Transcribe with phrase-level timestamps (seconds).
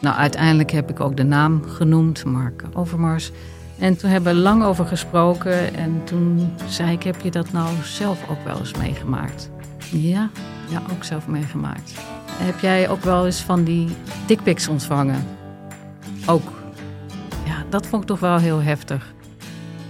[0.00, 3.30] Nou, uiteindelijk heb ik ook de naam genoemd, Mark Overmars.
[3.78, 5.74] En toen hebben we lang over gesproken.
[5.74, 9.50] En toen zei ik, heb je dat nou zelf ook wel eens meegemaakt?
[9.90, 10.30] Ja,
[10.68, 11.94] ja, ook zelf meegemaakt.
[12.30, 13.88] Heb jij ook wel eens van die
[14.26, 15.24] dickpics ontvangen?
[16.26, 16.52] Ook.
[17.44, 19.14] Ja, dat vond ik toch wel heel heftig.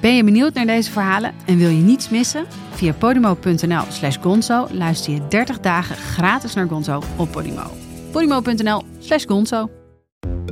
[0.00, 2.46] Ben je benieuwd naar deze verhalen en wil je niets missen?
[2.70, 7.70] Via podimo.nl slash gonzo luister je 30 dagen gratis naar Gonzo op Podimo.
[8.12, 9.75] podimo.nl slash gonzo.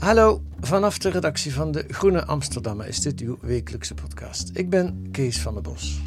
[0.00, 4.50] Hallo, vanaf de redactie van de Groene Amsterdammer is dit uw wekelijkse podcast.
[4.54, 6.00] Ik ben Kees van der Bos.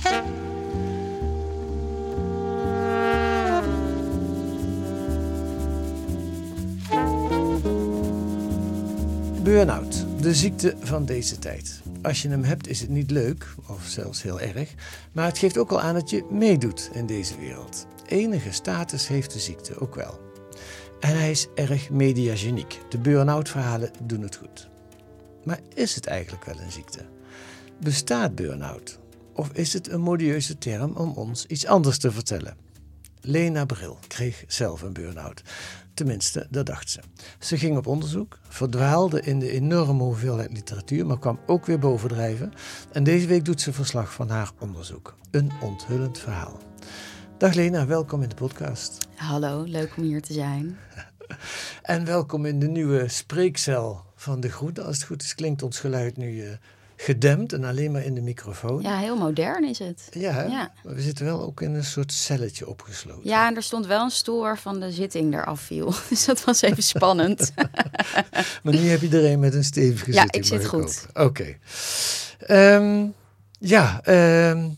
[9.44, 11.81] Burn-out, de ziekte van deze tijd.
[12.02, 14.73] Als je hem hebt is het niet leuk, of zelfs heel erg,
[15.11, 17.88] maar het geeft ook al aan dat je meedoet in deze wereld.
[18.07, 20.22] Enige status heeft de ziekte ook wel.
[21.03, 22.79] En hij is erg mediageniek.
[22.89, 24.69] De burn-out verhalen doen het goed.
[25.43, 26.99] Maar is het eigenlijk wel een ziekte?
[27.79, 28.99] Bestaat burn-out?
[29.33, 32.57] Of is het een modieuze term om ons iets anders te vertellen?
[33.21, 35.41] Lena Bril kreeg zelf een burn-out.
[35.93, 36.99] Tenminste, dat dacht ze.
[37.39, 42.53] Ze ging op onderzoek, verdwaalde in de enorme hoeveelheid literatuur, maar kwam ook weer bovendrijven.
[42.91, 45.17] En deze week doet ze verslag van haar onderzoek.
[45.31, 46.59] Een onthullend verhaal.
[47.38, 49.07] Dag Lena, welkom in de podcast.
[49.15, 50.77] Hallo, leuk om hier te zijn.
[51.81, 54.81] En welkom in de nieuwe spreekcel van de Groene.
[54.81, 56.51] Als het goed is, klinkt ons geluid nu eh,
[56.95, 58.81] gedempt en alleen maar in de microfoon.
[58.81, 60.07] Ja, heel modern is het.
[60.11, 60.41] Ja?
[60.41, 60.72] Ja.
[60.83, 63.29] maar we zitten wel ook in een soort celletje opgesloten.
[63.29, 65.93] Ja, en er stond wel een stoel waarvan de zitting eraf viel.
[66.09, 67.51] Dus dat was even spannend.
[68.63, 71.05] Maar nu heb je er een met een stevige Ja, zitting, ik zit goed.
[71.13, 71.57] Oké.
[72.39, 73.05] Ehm,
[73.59, 74.69] ja, ehm,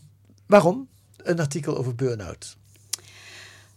[0.46, 0.88] waarom?
[1.16, 2.56] Een artikel over burn-out.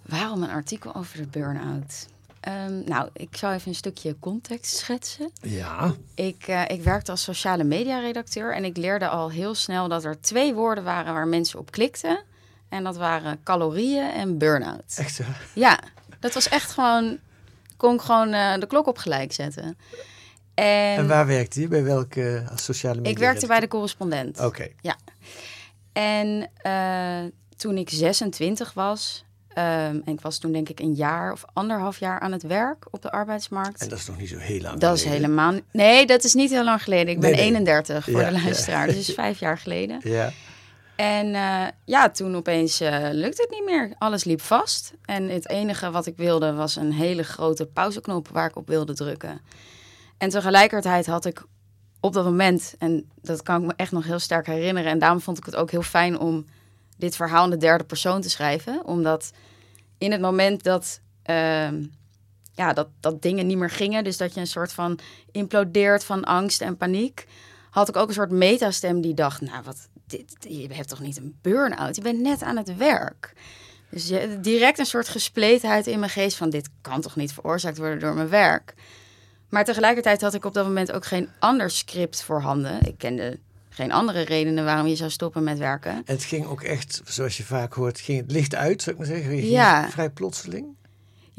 [0.01, 2.07] Waarom een artikel over de burn-out?
[2.49, 5.31] Ehm, nou, ik zal even een stukje context schetsen.
[5.41, 9.87] Ja, Ik, eh, ik werkte als sociale media redacteur en ik leerde al heel snel
[9.87, 12.23] dat er twee woorden waren waar mensen op klikten.
[12.69, 14.95] En dat waren calorieën en burn-out.
[14.97, 15.23] echt zo.
[15.53, 15.79] Ja,
[16.19, 17.19] dat was echt gewoon,
[17.77, 19.77] kon ik gewoon eh, de klok op gelijk zetten.
[20.53, 21.67] En, En waar werkte je?
[21.67, 23.11] Bij welke als sociale media?
[23.11, 24.39] ik werkte bij de correspondent.
[24.39, 24.67] Oké.
[25.93, 29.25] En eh, toen ik 26 was,
[29.59, 33.01] en ik was toen denk ik een jaar of anderhalf jaar aan het werk op
[33.01, 33.81] de arbeidsmarkt.
[33.81, 35.53] En dat is nog niet zo heel lang dat is helemaal.
[35.71, 37.07] Nee, dat is niet heel lang geleden.
[37.13, 37.49] Ik ben Nee, nee.
[37.49, 38.43] 31 voor Ja, de ja.
[38.43, 38.87] luisteraar.
[38.87, 39.99] Dus is vijf jaar geleden.
[40.03, 40.31] Ja,
[40.95, 43.93] En eh, ja, toen opeens eh, lukte het niet meer.
[43.97, 44.93] Alles liep vast.
[45.05, 48.93] En het enige wat ik wilde was een hele grote pauzeknop waar ik op wilde
[48.93, 49.41] drukken.
[50.17, 51.43] En tegelijkertijd had ik
[51.99, 54.91] op dat moment, en dat kan ik me echt nog heel sterk herinneren.
[54.91, 56.45] En daarom vond ik het ook heel fijn om
[56.97, 58.85] dit verhaal in de derde persoon te schrijven.
[58.85, 59.31] Omdat
[59.99, 61.83] in het moment dat, ehm,
[62.53, 64.99] ja, dat, dat dingen niet meer gingen, dus dat je een soort van
[65.31, 67.27] implodeert van angst en paniek,
[67.69, 71.17] had ik ook een soort metastem die dacht, nou wat, dit, je hebt toch niet
[71.17, 73.33] een burn-out, je bent net aan het werk.
[73.89, 77.77] Dus je, direct een soort gespletenheid in mijn geest van dit kan toch niet veroorzaakt
[77.77, 78.73] worden door mijn werk.
[79.49, 82.85] Maar tegelijkertijd had ik op dat moment ook geen ander script voorhanden.
[82.85, 83.39] Ik kende
[83.79, 85.91] geen andere redenen waarom je zou stoppen met werken.
[85.91, 89.01] En het ging ook echt, zoals je vaak hoort, ging het licht uit, zou ik
[89.01, 89.35] maar zeggen.
[89.35, 89.89] Je Ja.
[89.89, 90.65] Vrij plotseling.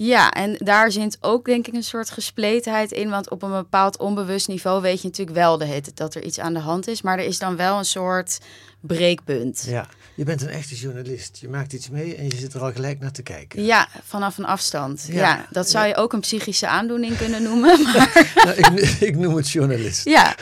[0.02, 3.10] Ja, en daar zit ook denk ik een soort gespletenheid in.
[3.10, 6.38] Want op een bepaald onbewust niveau weet je natuurlijk wel de tijd dat er iets
[6.38, 7.02] aan de hand is.
[7.02, 8.38] Maar er is dan wel een soort
[8.80, 9.64] breekpunt.
[9.68, 11.38] Ja, je bent een echte journalist.
[11.40, 13.64] Je maakt iets mee en je zit er al gelijk naar te kijken.
[13.64, 15.06] Ja, vanaf een afstand.
[15.08, 15.14] Ja.
[15.14, 17.82] Ja, dat zou je ook een psychische aandoening kunnen noemen.
[17.92, 20.04] Maar Nou, ik, ik noem het journalist.
[20.04, 20.34] ja.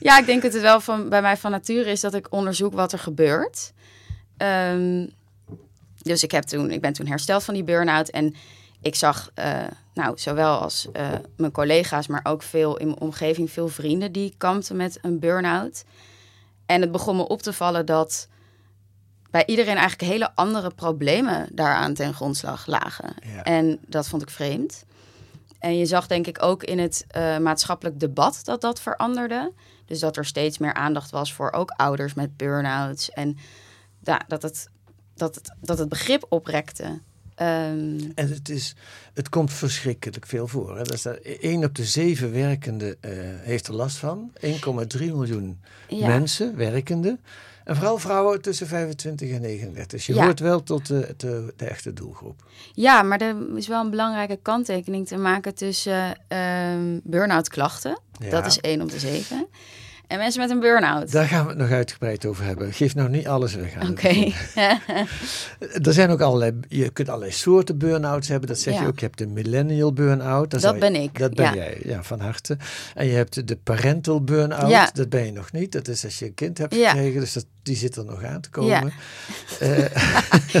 [0.00, 2.74] ja, ik denk dat het wel van, bij mij van nature is dat ik onderzoek
[2.74, 3.72] wat er gebeurt.
[4.36, 5.06] Ehm,
[6.02, 8.08] dus ik, heb toen, ik ben toen hersteld van die burn-out.
[8.08, 8.34] En
[8.80, 9.64] ik zag, eh,
[9.94, 14.34] nou, zowel als eh, mijn collega's, maar ook veel in mijn omgeving, veel vrienden die
[14.36, 15.84] kampten met een burn-out.
[16.66, 18.28] En het begon me op te vallen dat
[19.30, 23.14] bij iedereen eigenlijk hele andere problemen daaraan ten grondslag lagen.
[23.34, 23.42] Ja.
[23.42, 24.84] En dat vond ik vreemd.
[25.58, 29.52] En je zag denk ik ook in het eh, maatschappelijk debat dat dat veranderde.
[29.84, 33.10] Dus dat er steeds meer aandacht was voor ook ouders met burn-outs.
[33.10, 33.36] En
[34.02, 34.68] ja, dat, het,
[35.14, 37.00] dat, het, dat het begrip oprekte.
[37.36, 38.74] Ehm, En het, is,
[39.14, 40.70] het komt verschrikkelijk veel voor.
[40.76, 40.82] Hè?
[40.82, 43.10] Dat is dat 1 op de zeven werkenden eh,
[43.40, 44.32] heeft er last van.
[44.40, 46.06] 1,3 miljoen ja.
[46.06, 47.20] mensen, werkenden.
[47.64, 49.86] En vooral vrouwen tussen 25 en 39.
[49.86, 50.24] Dus je Ja.
[50.24, 52.44] hoort wel tot de, de, de echte doelgroep.
[52.74, 57.98] ja, maar er is wel een belangrijke kanttekening te maken tussen ehm burn-out klachten.
[58.18, 58.30] Ja.
[58.30, 59.46] Dat is 1 op de 7.
[60.06, 61.12] En mensen met een burn-out.
[61.12, 62.72] Daar gaan we het nog uitgebreid over hebben.
[62.72, 63.90] Geef nou niet alles weg aan.
[63.90, 64.08] Oké.
[65.82, 68.48] Er zijn ook allerlei, je kunt allerlei soorten burn-outs hebben.
[68.48, 68.98] Dat zeg je ook.
[68.98, 70.50] Je hebt de millennial burn-out.
[70.50, 71.54] Dat je- ben ik, Dat ben ja.
[71.54, 72.56] jij, ja, van harte.
[72.94, 74.70] En je hebt de parental burn-out.
[74.70, 74.90] Ja.
[74.92, 75.72] Dat ben je nog niet.
[75.72, 76.90] Dat is als je een kind hebt Ja.
[76.90, 77.20] gekregen.
[77.20, 78.68] Dus dat, die zit er nog aan te komen.
[78.70, 79.66] Ja.
[79.66, 79.84] Eh,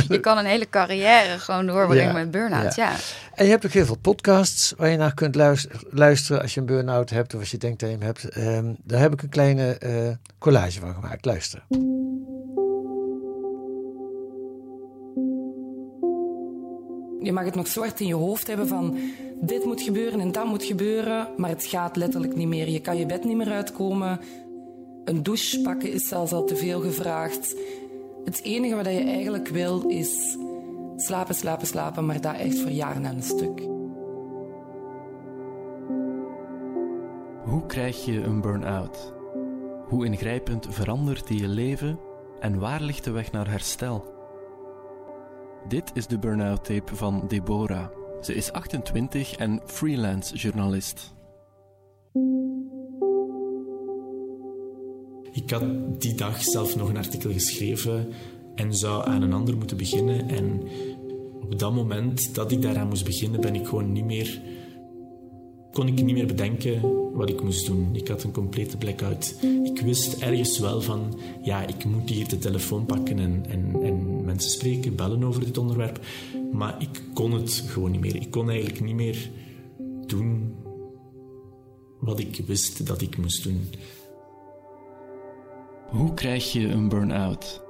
[0.08, 2.74] je kan een hele carrière gewoon doorbrengen met burn-out.
[2.74, 2.92] Ja.
[3.34, 6.60] en je hebt ook heel veel podcasts waar je naar kunt luis- luisteren als je
[6.60, 8.28] een burn-out hebt of als je denkt dat je hem hebt.
[8.28, 11.24] Ehm, daar heb ik een kleine eh, collage van gemaakt.
[11.24, 11.64] Luister.
[17.20, 18.96] Je mag het nog zwart in je hoofd hebben van
[19.40, 22.68] dit moet gebeuren en dat moet gebeuren, maar het gaat letterlijk niet meer.
[22.68, 24.20] Je kan je bed niet meer uitkomen.
[25.04, 27.56] Een douche pakken is zelfs al te veel gevraagd.
[28.24, 30.36] Het enige wat je eigenlijk wil is
[30.96, 33.60] slapen, slapen, slapen, maar dat echt voor jaren aan een stuk.
[37.44, 39.15] Hoe krijg je een burn-out?
[39.88, 41.98] Hoe ingrijpend verandert die je leven
[42.40, 44.04] en waar ligt de weg naar herstel?
[45.68, 47.88] Dit is de burn-out tape van Deborah.
[48.20, 51.14] Ze is 28 en freelance journalist.
[55.32, 55.64] Ik had
[56.00, 58.12] die dag zelf nog een artikel geschreven
[58.54, 60.28] en zou aan een ander moeten beginnen.
[60.28, 60.62] En
[61.42, 64.40] op dat moment dat ik daaraan moest beginnen, ben ik gewoon niet meer,
[65.76, 66.80] kon ik niet meer bedenken
[67.12, 67.88] wat ik moest doen.
[67.92, 69.36] Ik had een complete blackout.
[69.64, 74.24] Ik wist ergens wel van, ja, ik moet hier de telefoon pakken en, en, en
[74.24, 76.00] mensen spreken, bellen over dit onderwerp.
[76.52, 78.16] Maar ik kon het gewoon niet meer.
[78.16, 79.30] Ik kon eigenlijk niet meer
[80.06, 80.54] doen
[82.00, 83.70] wat ik wist dat ik moest doen.
[85.88, 87.65] Hoe krijg je een burn-out?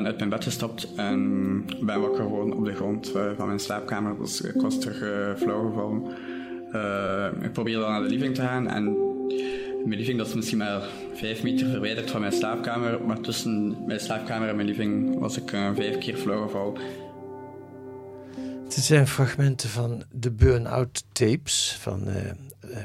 [0.00, 3.58] Ben uit mijn bed gestapt en ben wakker geworden op de grond eh, van mijn
[3.58, 4.16] slaapkamer.
[4.18, 6.02] Dus ik was terug uh, flauw gevallen.
[6.72, 8.84] Uh, ik probeerde dan naar de living te gaan en
[9.84, 10.82] mijn living dat is misschien maar
[11.14, 13.04] vijf meter verwijderd van mijn slaapkamer.
[13.06, 16.80] Maar tussen mijn slaapkamer en mijn living was ik uh, vijf keer flauw gevallen.
[18.64, 22.14] Dit zijn fragmenten van de burn-out tapes van uh,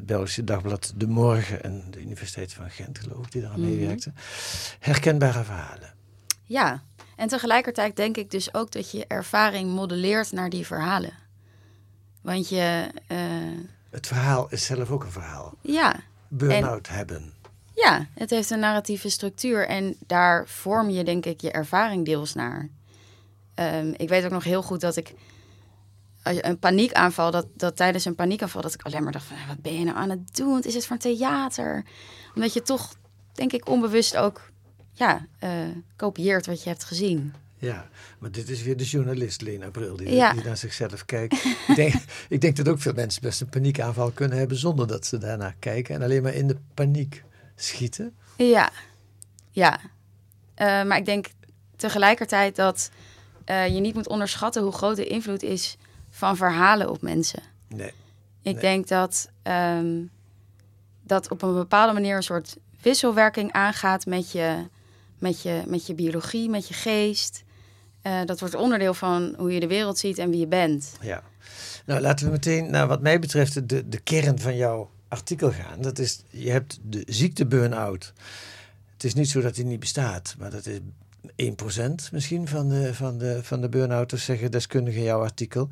[0.04, 3.70] Belgische dagblad De Morgen en de Universiteit van Gent, geloof ik, die daaraan Mhm.
[3.70, 4.12] meewerkte.
[4.80, 5.94] Herkenbare verhalen.
[6.48, 6.84] Ja,
[7.16, 11.14] en tegelijkertijd denk ik dus ook dat je ervaring modelleert naar die verhalen.
[12.22, 12.92] Want je.
[13.08, 13.18] eh,
[13.90, 15.54] Het verhaal is zelf ook een verhaal.
[15.62, 15.96] ja,
[16.28, 17.34] Burn-out hebben.
[17.76, 22.34] ja, het heeft een narratieve structuur en daar vorm je denk ik je ervaring deels
[22.34, 22.70] naar.
[23.54, 25.14] Ehm, ik weet ook nog heel goed dat ik
[26.24, 29.74] een paniekaanval, dat, dat tijdens een paniekaanval, dat ik alleen maar dacht van, wat ben
[29.80, 30.52] je nou aan het doen?
[30.54, 31.84] Wat is het voor een theater?
[32.36, 32.94] Omdat je toch,
[33.34, 34.52] denk ik, onbewust ook,
[34.96, 35.50] ja, eh,
[35.96, 37.34] kopieert wat je hebt gezien.
[37.58, 37.90] Ja,
[38.20, 40.34] maar dit is weer de journalist Lena Bril die, Ja.
[40.34, 41.34] die naar zichzelf kijkt.
[41.68, 41.94] ik, denk,
[42.30, 45.56] ik denk dat ook veel mensen best een paniekaanval kunnen hebben zonder dat ze daarnaar
[45.60, 47.24] kijken en alleen maar in de paniek
[47.56, 48.14] schieten.
[48.38, 48.70] Ja,
[49.52, 49.80] ja.
[50.54, 51.28] Eh, maar ik denk
[51.76, 52.90] tegelijkertijd dat
[53.46, 55.78] eh, je niet moet onderschatten hoe groot de invloed is
[56.10, 57.44] van verhalen op mensen.
[57.68, 57.88] Nee.
[58.42, 58.62] Ik Nee.
[58.62, 60.04] denk dat ehm,
[61.04, 64.68] dat op een bepaalde manier een soort wisselwerking aangaat met je,
[65.20, 67.44] met je, met je biologie, met je geest.
[68.02, 70.92] Eh, dat wordt onderdeel van hoe je de wereld ziet en wie je bent.
[71.02, 71.24] Ja.
[71.86, 75.82] Nou, laten we meteen naar wat mij betreft de, de kern van jouw artikel gaan.
[75.82, 78.14] Dat is, je hebt de ziekte burn-out.
[78.94, 80.80] Het is niet zo dat die niet bestaat, maar dat is
[81.28, 85.70] 1% misschien van de, van de, van de burn-outers, zeggen deskundigen in jouw artikel.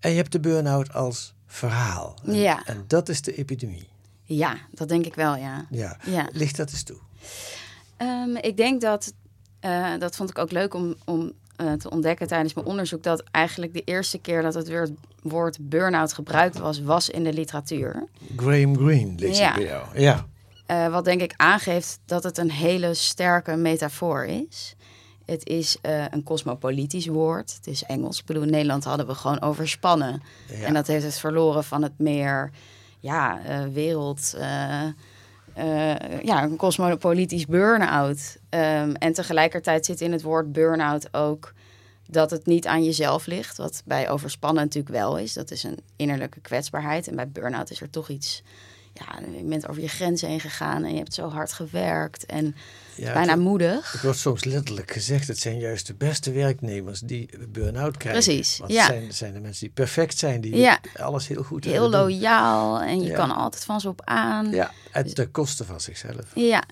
[0.00, 2.18] En je hebt de burn-out als verhaal.
[2.24, 2.62] En, Ja.
[2.66, 3.88] en dat is de epidemie.
[4.24, 5.66] Ja, dat denk ik wel, ja.
[5.70, 5.96] Ja.
[6.04, 6.28] Ja.
[6.32, 6.98] Licht dat eens toe.
[7.98, 9.12] Ehm, ik denk dat,
[9.60, 13.22] eh, dat vond ik ook leuk om, om eh, te ontdekken tijdens mijn onderzoek, dat
[13.30, 14.90] eigenlijk de eerste keer dat het woord,
[15.22, 18.04] woord burn-out gebruikt was, was in de literatuur.
[18.36, 19.48] Graham Greene lees Ja.
[19.48, 20.00] ik bij jou.
[20.00, 20.26] Ja.
[20.66, 24.74] Eh, wat denk ik aangeeft dat het een hele sterke metafoor is.
[25.24, 25.76] Het is
[26.10, 27.54] een cosmopolitisch woord.
[27.54, 28.18] Het is Engels.
[28.18, 30.22] Ik bedoel, in Nederland hadden we gewoon overspannen.
[30.48, 30.64] Ja.
[30.66, 32.50] En dat heeft het verloren van het meer
[33.00, 33.40] ja,
[33.72, 34.34] wereld.
[35.58, 38.38] Eh, ja, een cosmopolitisch burn-out.
[38.48, 41.52] Ehm, en tegelijkertijd zit in het woord burn-out ook
[42.06, 43.56] dat het niet aan jezelf ligt.
[43.56, 45.32] Wat bij overspannen natuurlijk wel is.
[45.32, 47.08] Dat is een innerlijke kwetsbaarheid.
[47.08, 48.42] En bij burn-out is er toch iets
[48.98, 52.56] ja, je bent over je grenzen heen gegaan en je hebt zo hard gewerkt en
[52.94, 53.92] Ja, bijna het- moedig.
[53.92, 58.22] Het wordt soms letterlijk gezegd, het zijn juist de beste werknemers die burn-out krijgen.
[58.22, 58.80] Precies, Want ja.
[58.86, 60.78] het zijn, zijn de mensen die perfect zijn, die Ja.
[60.96, 64.50] alles heel goed Heel loyaal en je kan altijd van ze op aan.
[64.50, 66.24] Ja, en ten koste van zichzelf.
[66.34, 66.62] Ja.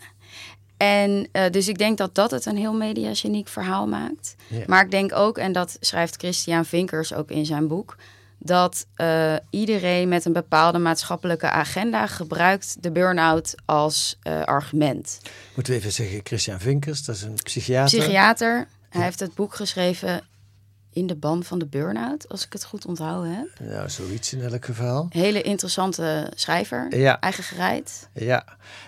[0.76, 4.34] En eh, dus ik denk dat dat het een heel mediageniek verhaal maakt.
[4.66, 7.96] Maar ik denk ook, en dat schrijft Christian Vinkers ook in zijn boek,
[8.38, 15.20] dat eh, iedereen met een bepaalde maatschappelijke agenda gebruikt de burn-out als eh, argument.
[15.54, 17.98] Moeten we even zeggen, Christian Vinkers, dat is een psychiater.
[17.98, 20.22] Psychiater, hij heeft het boek geschreven
[20.96, 23.48] in de ban van de burn-out, als ik het goed onthouden heb.
[23.70, 25.06] Nou, zoiets in elk geval.
[25.10, 27.20] Hele interessante schrijver, Ja.
[27.20, 28.08] eigen gereid.
[28.12, 28.44] Ja,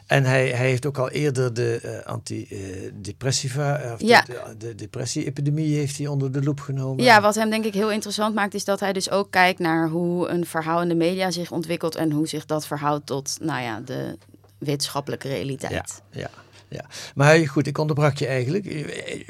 [0.07, 4.21] en hij, hij heeft ook al eerder de eh, antidepressiva, uh, Ja.
[4.23, 7.05] de, de, de depressie-epidemie heeft hij onder de loep genomen.
[7.05, 9.89] Ja, wat hem denk ik heel interessant maakt, is dat hij dus ook kijkt naar
[9.89, 13.63] hoe een verhaal in de media zich ontwikkelt en hoe zich dat verhoudt tot, nou
[13.63, 14.19] ja, de
[14.59, 15.73] wetenschappelijke realiteit.
[16.11, 16.31] Ja, ja,
[16.69, 16.85] ja.
[17.15, 18.67] Maar goed, ik onderbrak je eigenlijk.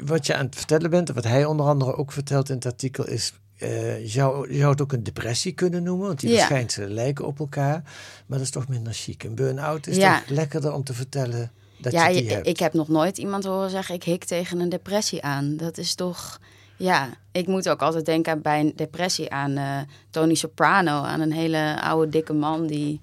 [0.05, 2.65] Wat je aan het vertellen bent, en wat hij onder andere ook vertelt in het
[2.65, 3.33] artikel, is.
[3.57, 6.35] eh, je, zou, je zou het ook een depressie kunnen noemen, want die Ja.
[6.35, 7.81] verschijnselen lijken op elkaar.
[8.25, 9.23] Maar dat is toch minder chic.
[9.23, 10.19] Een burn-out is Ja.
[10.19, 12.47] toch lekkerder om te vertellen dat ja, je die je- hebt.
[12.47, 15.57] ik heb nog nooit iemand horen zeggen, ik hik tegen een depressie aan.
[15.57, 16.39] Dat is toch,
[16.77, 19.77] ja, ik moet ook altijd denken bij een depressie aan eh,
[20.09, 22.99] Tony Soprano, aan een hele oude dikke man die,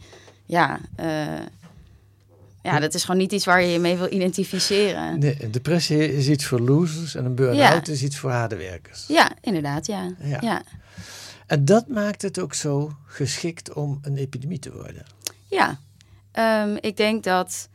[0.46, 1.06] ja, eh,
[2.66, 5.18] ja, dat is gewoon niet iets waar je je mee wil identificeren.
[5.18, 9.04] Nee, een depressie is iets voor losers en een burn-out is iets voor harde werkers.
[9.08, 10.14] Ja, inderdaad, ja.
[10.22, 10.38] Ja.
[10.40, 10.62] ja.
[11.46, 15.04] En dat maakt het ook zo geschikt om een epidemie te worden.
[15.48, 15.78] Ja,
[16.36, 17.68] Ehm, ik denk dat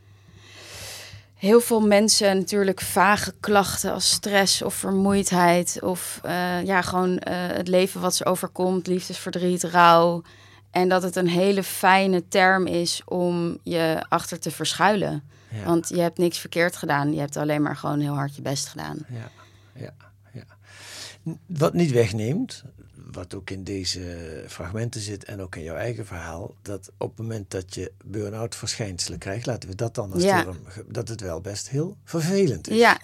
[1.34, 7.34] heel veel mensen natuurlijk vage klachten als stress of vermoeidheid of eh, ja, gewoon eh,
[7.36, 10.22] het leven wat ze overkomt, liefdesverdriet, rouw.
[10.72, 15.22] En dat het een hele fijne term is om je achter te verschuilen.
[15.50, 15.64] Ja.
[15.64, 17.12] Want je hebt niks verkeerd gedaan.
[17.12, 18.98] Je hebt alleen maar gewoon heel hard je best gedaan.
[19.08, 19.30] Ja,
[19.74, 19.94] ja,
[20.32, 20.44] ja.
[21.46, 22.64] Wat niet wegneemt,
[23.12, 27.18] wat ook in deze fragmenten zit en ook in jouw eigen verhaal, dat op het
[27.18, 30.42] moment dat je burn-out verschijnselen krijgt, laten we dat dan als Ja.
[30.42, 32.76] term, dat het wel best heel vervelend is.
[32.78, 32.98] Ja,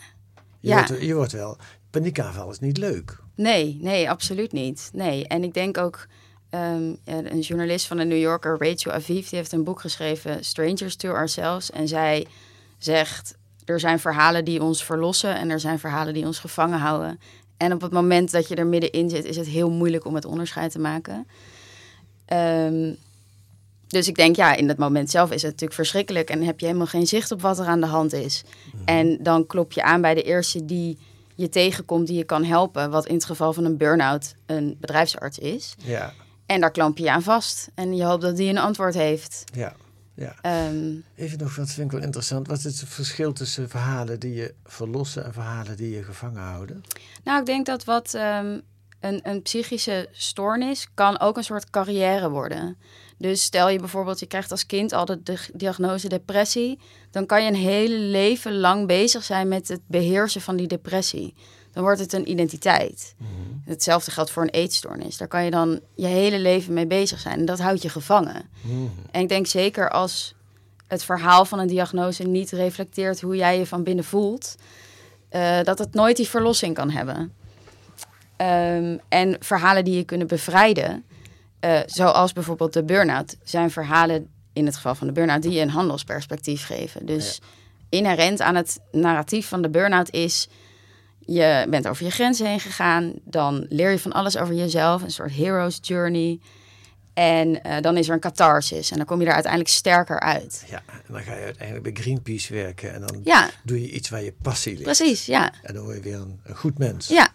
[0.61, 0.87] Je, ja.
[0.87, 1.57] wordt, je wordt wel,
[1.91, 3.19] paniekaanval is niet leuk.
[3.35, 4.91] Nee, nee, absoluut niet.
[4.93, 6.07] Nee, en ik denk ook,
[6.51, 10.97] ehm, een journalist van de New Yorker, Rachel Aviv, die heeft een boek geschreven, Strangers
[10.97, 11.71] to Ourselves.
[11.71, 12.27] En zij
[12.79, 17.21] zegt, er zijn verhalen die ons verlossen en er zijn verhalen die ons gevangen houden.
[17.57, 20.25] En op het moment dat je er middenin zit, is het heel moeilijk om het
[20.25, 21.27] onderscheid te maken.
[22.25, 22.93] Ehm,
[23.87, 26.67] dus ik denk, ja, in dat moment zelf is het natuurlijk verschrikkelijk en heb je
[26.67, 28.45] helemaal geen zicht op wat er aan de hand is.
[28.85, 30.99] En dan klop je aan bij de eerste die
[31.35, 35.39] je tegenkomt, die je kan helpen, wat in het geval van een burn-out een bedrijfsarts
[35.39, 35.75] is.
[35.79, 36.13] Ja,
[36.49, 39.45] En daar klamp je je aan vast en je hoopt dat die een antwoord heeft.
[39.55, 39.73] ja,
[40.15, 40.35] ja.
[40.43, 44.35] Ehm, Even nog, wat vind ik wel interessant, wat is het verschil tussen verhalen die
[44.35, 46.83] je verlossen en verhalen die je gevangen houden?
[47.25, 48.61] nou, ik denk dat wat ehm,
[49.01, 52.77] een, een psychische stoornis kan ook een soort carrière worden.
[53.19, 56.79] Dus stel je bijvoorbeeld, je krijgt als kind al de diagnose depressie,
[57.11, 61.35] dan kan je een hele leven lang bezig zijn met het beheersen van die depressie.
[61.79, 63.15] Dan wordt het een identiteit.
[63.65, 65.17] Hetzelfde geldt voor een eetstoornis.
[65.17, 67.39] Daar kan je dan je hele leven mee bezig zijn.
[67.39, 68.51] En dat houdt je gevangen.
[69.11, 70.35] En ik denk zeker als
[70.87, 74.57] het verhaal van een diagnose niet reflecteert hoe jij je van binnen voelt,
[75.29, 77.33] eh, dat het nooit die verlossing kan hebben.
[78.37, 81.05] Ehm, en verhalen die je kunnen bevrijden,
[81.61, 85.61] eh, zoals bijvoorbeeld de burn-out, zijn verhalen in het geval van de burn-out die je
[85.61, 87.07] een handelsperspectief geven.
[87.07, 87.41] Dus
[87.89, 90.49] inherent aan het narratief van de burn-out is,
[91.35, 95.11] je bent over je grenzen heen gegaan, dan leer je van alles over jezelf, een
[95.11, 96.39] soort hero's journey.
[97.15, 100.65] En eh, dan is er een catharsis en dan kom je er uiteindelijk sterker uit.
[100.71, 103.51] Ja, en dan ga je uiteindelijk bij Greenpeace werken en dan Ja.
[103.63, 104.85] doe je iets waar je passie ligt.
[104.85, 105.53] Precies, ja.
[105.63, 107.09] En dan word je weer een, een goed mens.
[107.09, 107.29] Ja.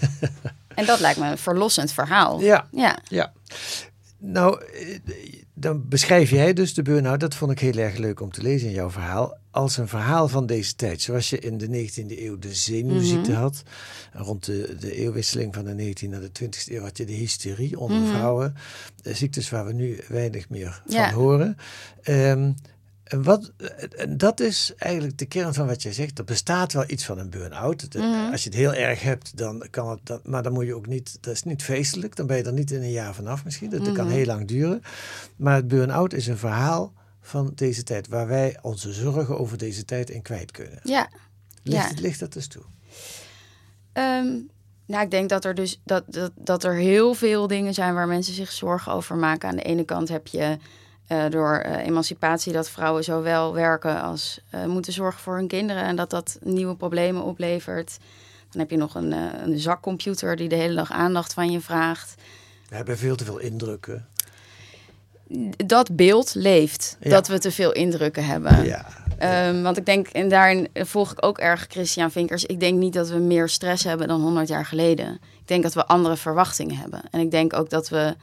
[0.74, 2.40] en dat lijkt me een verlossend verhaal.
[2.40, 2.66] Ja.
[2.70, 2.98] Ja.
[3.08, 3.32] Ja.
[4.18, 4.98] Nou, eh,
[5.54, 8.68] dan beschrijf jij dus de burn-out, dat vond ik heel erg leuk om te lezen
[8.68, 11.02] in jouw verhaal, als een verhaal van deze tijd.
[11.02, 13.40] Zoals je in de 19e eeuw de zenuwziekte Mhm.
[13.40, 13.62] had.
[14.12, 17.78] Rond de, de eeuwwisseling van de 19e naar de 20e eeuw had je de hysterie
[17.78, 18.08] onder Mhm.
[18.08, 18.54] vrouwen.
[19.02, 21.10] Eh, ziektes waar we nu weinig meer Ja.
[21.10, 21.56] van horen.
[22.02, 22.52] Ehm,
[23.04, 23.52] en wat,
[23.96, 26.18] en dat is eigenlijk de kern van wat jij zegt.
[26.18, 27.94] Er bestaat wel iets van een burn-out.
[27.94, 28.30] Mhm.
[28.30, 30.00] Als je het heel erg hebt, dan kan het.
[30.04, 31.18] Dat, maar dan moet je ook niet.
[31.20, 32.16] Dat is niet feestelijk.
[32.16, 33.70] Dan ben je er niet in een jaar vanaf misschien.
[33.70, 34.14] Dat, dat kan Mhm.
[34.14, 34.82] heel lang duren.
[35.36, 38.08] Maar het burn-out is een verhaal van deze tijd.
[38.08, 40.80] Waar wij onze zorgen over deze tijd in kwijt kunnen.
[40.82, 41.08] Ja.
[41.62, 42.00] Ligt, Ja.
[42.00, 42.62] ligt dat dus toe?
[43.92, 44.38] Ehm,
[44.86, 48.08] nou, ik denk dat er dus dat, dat, dat er heel veel dingen zijn waar
[48.08, 49.48] mensen zich zorgen over maken.
[49.48, 50.58] Aan de ene kant heb je
[51.06, 55.82] eh, door eh, emancipatie dat vrouwen zowel werken als eh, moeten zorgen voor hun kinderen
[55.82, 57.98] en dat dat nieuwe problemen oplevert.
[58.50, 62.14] Dan heb je nog een, een zakcomputer die de hele dag aandacht van je vraagt.
[62.68, 64.08] We hebben veel te veel indrukken.
[65.66, 67.10] Dat beeld leeft, Ja.
[67.10, 68.64] dat we te veel indrukken hebben.
[68.64, 68.86] Ja.
[69.18, 72.44] Ehm, want ik denk, en daarin volg ik ook erg Christian Vinkers.
[72.44, 75.14] Ik denk niet dat we meer stress hebben dan 100 jaar geleden.
[75.40, 77.00] Ik denk dat we andere verwachtingen hebben.
[77.10, 78.14] En ik denk ook dat we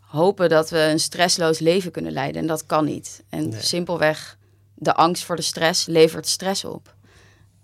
[0.00, 2.40] hopen dat we een stressloos leven kunnen leiden.
[2.40, 3.22] En dat kan niet.
[3.28, 3.60] En Nee.
[3.60, 4.36] simpelweg
[4.74, 6.94] de angst voor de stress levert stress op.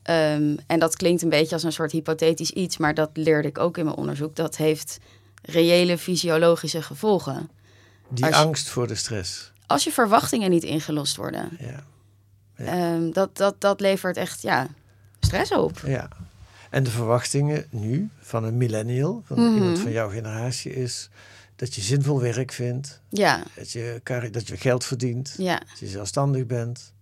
[0.02, 3.58] Ehm, en dat klinkt een beetje als een soort hypothetisch iets, maar dat leerde ik
[3.58, 4.36] ook in mijn onderzoek.
[4.36, 4.98] Dat heeft
[5.42, 7.48] reële fysiologische gevolgen.
[8.14, 9.52] Die Als angst voor de stress.
[9.66, 11.84] Als je verwachtingen niet ingelost worden, Ja.
[12.56, 14.68] Ehm, dat, dat, dat levert echt ja,
[15.20, 15.80] stress op.
[15.86, 16.08] ja.
[16.70, 19.54] En de verwachtingen nu van een millennial, van Mhm.
[19.54, 21.08] iemand van jouw generatie, is
[21.56, 23.00] dat je zinvol werk vindt.
[23.08, 24.00] Ja, Dat je,
[24.30, 25.34] dat je geld verdient.
[25.38, 26.92] ja, Dat je zelfstandig bent.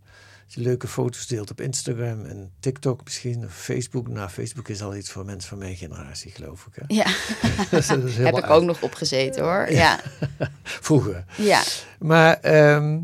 [0.53, 3.45] Je leuke foto's deelt op Instagram en TikTok misschien.
[3.45, 4.09] Of Facebook.
[4.09, 6.73] Nou, Facebook is al iets voor mensen van mijn generatie, geloof ik.
[6.87, 6.95] Hè?
[6.95, 7.07] ja.
[7.71, 8.53] Dat is- dat is Heb ik uit.
[8.53, 9.71] ook nog opgezeten hoor.
[9.71, 10.01] Ja,
[10.63, 11.25] Vroeger.
[11.37, 11.63] ja.
[11.99, 12.99] Maar, ehm,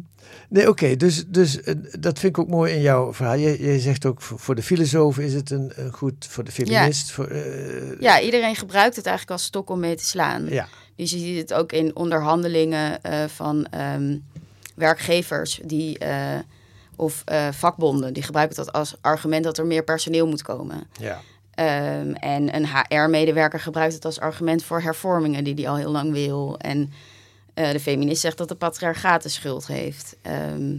[0.48, 3.34] nee, oké, dus, dus eh, dat vind ik ook mooi in jouw verhaal.
[3.34, 6.52] Je, je zegt ook, voor voor de filosoof is het een, een goed, voor de
[6.52, 7.10] feminist.
[7.10, 10.46] Voor, eh, ja, iedereen gebruikt het eigenlijk als stok om mee te slaan.
[10.48, 14.16] ja, Dus je ziet het ook in onderhandelingen eh, van ehm,
[14.74, 15.98] werkgevers die,
[16.96, 18.12] of eh, vakbonden.
[18.12, 20.86] Die gebruiken dat als argument dat er meer personeel moet komen.
[21.00, 21.20] ja,
[21.56, 26.12] Ehm, en een HR-medewerker gebruikt het als argument voor hervormingen die hij al heel lang
[26.12, 26.58] wil.
[26.58, 26.92] En
[27.54, 30.16] eh, de feminist zegt dat de patriarchaat de schuld heeft.
[30.22, 30.76] Ehm,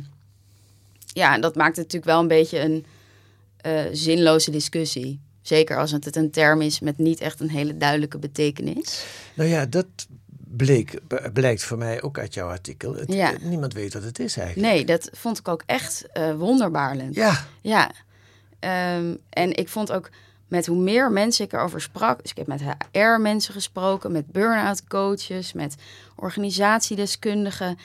[1.13, 2.85] ja, en dat maakt het natuurlijk wel een beetje een
[3.57, 5.19] eh, zinloze discussie.
[5.41, 9.05] Zeker als het een term is met niet echt een hele duidelijke betekenis.
[9.33, 9.85] Nou ja, dat
[10.57, 10.99] bleek,
[11.33, 12.95] blijkt voor mij ook uit jouw artikel.
[12.95, 13.33] Het, Ja.
[13.41, 14.73] Niemand weet wat het is eigenlijk.
[14.73, 17.15] Nee, dat vond ik ook echt eh, wonderbaarlijk.
[17.15, 17.91] Ja, Ja.
[18.59, 20.09] Ehm, en ik vond ook
[20.47, 22.21] met hoe meer mensen ik erover sprak.
[22.21, 22.61] Dus ik heb met
[22.91, 25.75] HR-mensen gesproken, met burn-out coaches, met
[26.15, 27.77] organisatiedeskundigen.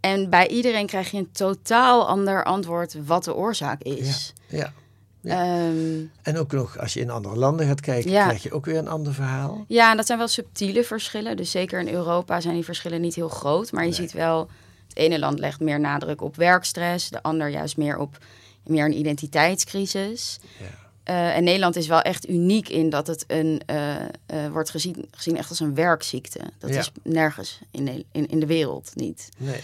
[0.00, 4.32] En bij iedereen krijg je een totaal ander antwoord wat de oorzaak is.
[4.46, 4.72] ja.
[5.22, 8.24] Ehm, En ook nog, als je in andere landen gaat kijken, Ja.
[8.26, 9.64] krijg je ook weer een ander verhaal.
[9.68, 11.36] ja, en dat zijn wel subtiele verschillen.
[11.36, 13.72] Dus zeker in Europa zijn die verschillen niet heel groot.
[13.72, 14.48] Maar je ziet wel,
[14.88, 18.18] het ene land legt meer nadruk op werkstress, de ander juist meer op
[18.66, 20.38] meer een identiteitscrisis.
[20.58, 20.80] Ja.
[21.04, 24.06] Eh, en Nederland is wel echt uniek in dat het een, eh, eh,
[24.52, 26.40] wordt gezien, gezien echt als een werkziekte.
[26.58, 26.78] Dat Ja.
[26.78, 29.28] is nergens in de, in, in de wereld niet.
[29.38, 29.60] Nee.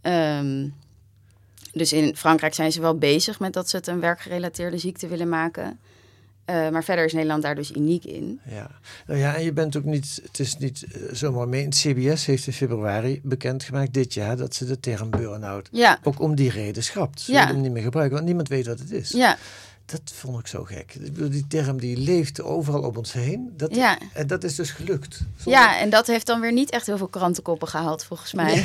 [0.00, 0.68] Ehm,
[1.74, 5.28] dus in Frankrijk zijn ze wel bezig met dat ze het een werkgerelateerde ziekte willen
[5.28, 5.78] maken.
[6.44, 8.40] Eh, maar verder is Nederland daar dus uniek in.
[8.48, 8.70] Ja.
[9.06, 11.68] Nou ja, en je bent ook niet, het is niet eh, zomaar mee.
[11.68, 16.34] CBS heeft in februari bekendgemaakt dit jaar dat ze de term burn-out Ja, ook om
[16.34, 17.20] die reden schrapt.
[17.20, 17.38] Ze Ja.
[17.38, 19.10] willen hem niet meer gebruiken, want niemand weet wat het is.
[19.10, 19.36] ja,
[19.86, 20.96] Dat vond ik zo gek.
[21.30, 23.52] Die term die leeft overal om ons heen.
[23.56, 23.98] Dat, ja.
[24.12, 25.14] En dat is dus gelukt.
[25.36, 28.64] Zonder- ja, en dat heeft dan weer niet echt heel veel krantenkoppen gehaald, volgens mij.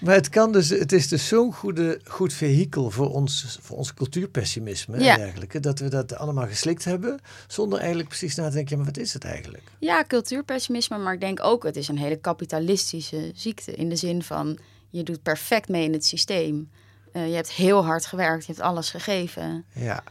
[0.00, 3.94] Maar het, kan dus, het is dus zo'n goede, goed vehikel voor ons, voor ons
[3.94, 5.12] cultuurpessimisme Ja.
[5.14, 5.60] en dergelijke.
[5.60, 7.20] Dat we dat allemaal geslikt hebben.
[7.46, 9.62] Zonder eigenlijk precies na te denken, ja, maar wat is het eigenlijk?
[9.78, 13.72] Ja, cultuurpessimisme, maar ik denk ook het is een hele kapitalistische ziekte.
[13.72, 14.58] In de zin van
[14.90, 16.70] je doet perfect mee in het systeem.
[17.12, 19.64] Eh, je hebt heel hard gewerkt, je hebt alles gegeven.
[19.74, 20.02] Ja,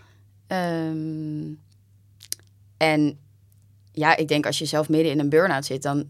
[0.47, 1.43] Ehm,
[2.77, 3.17] en
[3.91, 6.05] ja, ik denk als je zelf midden in een burn-out zit, dan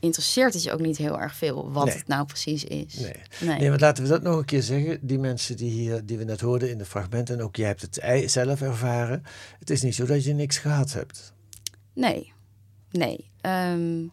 [0.00, 1.94] interesseert het je ook niet heel erg veel wat Nee.
[1.96, 2.94] het nou precies is.
[2.94, 3.12] nee.
[3.40, 3.58] Nee.
[3.58, 4.98] Nee, maar laten we dat nog een keer zeggen.
[5.06, 7.80] Die mensen die, hier, die we net hoorden in de fragmenten, en ook jij hebt
[7.80, 9.22] het zelf ervaren.
[9.58, 11.32] Het is niet zo dat je niks gehad hebt.
[11.94, 12.32] nee.
[12.90, 13.30] nee.
[13.40, 14.06] Ehm,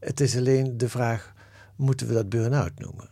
[0.00, 1.34] Het is alleen de vraag,
[1.76, 3.08] moeten we dat burn-out noemen?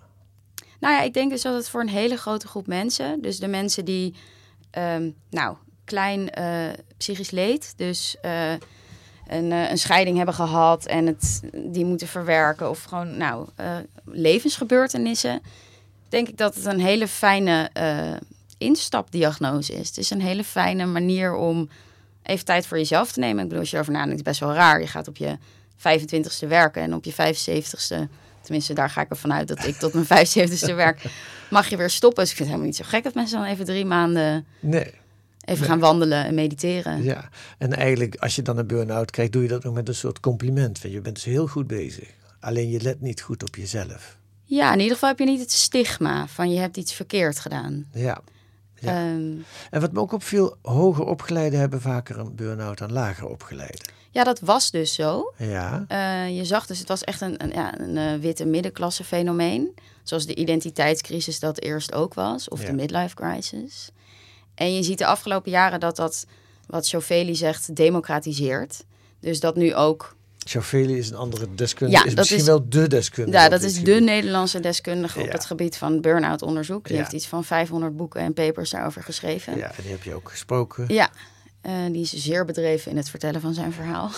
[0.80, 3.48] Nou ja, ik denk dus dat het voor een hele grote groep mensen, dus de
[3.48, 4.14] mensen die,
[4.70, 8.52] ehm, nou, klein eh, psychisch leed, dus eh,
[9.28, 13.76] een, eh, een scheiding hebben gehad en het, die moeten verwerken, of gewoon, nou, eh,
[14.04, 15.42] levensgebeurtenissen,
[16.08, 18.12] denk ik dat het een hele fijne eh,
[18.58, 19.88] instapdiagnose is.
[19.88, 21.68] Het is een hele fijne manier om
[22.22, 23.38] even tijd voor jezelf te nemen.
[23.38, 24.80] Ik bedoel, als je erover nadenkt, is best wel raar.
[24.80, 25.38] Je gaat op je
[25.76, 28.08] 25ste werken en op je 75ste
[28.44, 31.04] Tenminste, daar ga ik ervan uit dat ik tot mijn 75ste werk.
[31.50, 32.22] Mag je weer stoppen?
[32.22, 34.90] Dus ik vind het helemaal niet zo gek dat mensen dan even drie maanden Nee.
[35.44, 37.02] Even gaan wandelen en mediteren.
[37.02, 37.12] Ja.
[37.12, 37.28] Ja,
[37.58, 40.20] en eigenlijk als je dan een burn-out krijgt, doe je dat ook met een soort
[40.20, 40.80] compliment.
[40.82, 42.08] Want je bent dus heel goed bezig.
[42.40, 44.16] Alleen je let niet goed op jezelf.
[44.46, 47.86] in ieder geval heb je niet het stigma van je hebt iets verkeerd gedaan.
[47.92, 48.20] Ja.
[48.80, 48.90] Ja.
[48.90, 49.32] Ehm,
[49.70, 53.92] En wat me ook opviel, hoger opgeleiden hebben vaker een burn-out dan lager opgeleiden.
[54.10, 55.32] Ja, dat was dus zo.
[55.38, 55.84] Ja.
[55.88, 59.74] Uh, je zag dus, het was echt een, een, ja, een uh, witte middenklasse fenomeen.
[60.02, 62.48] Zoals de identiteitscrisis dat eerst ook was.
[62.48, 62.66] Of Ja.
[62.66, 63.90] de midlife crisis.
[64.54, 66.26] En je ziet de afgelopen jaren dat dat,
[66.66, 68.84] wat Chauvelli zegt, democratiseert.
[69.20, 71.98] Dus dat nu ook Chauvelli is een andere deskundige.
[72.00, 73.38] Ja, is dat misschien is- wel de deskundige.
[73.42, 75.32] Ja, dat is de Nederlandse deskundige op Ja.
[75.32, 76.84] het gebied van burn-out onderzoek.
[76.86, 77.00] Die Ja.
[77.00, 79.56] heeft iets van 500 boeken en papers daarover geschreven.
[79.56, 80.84] Ja, en die heb je ook gesproken.
[80.88, 81.10] Ja,
[81.60, 84.10] eh, die is zeer bedreven in het vertellen van zijn verhaal.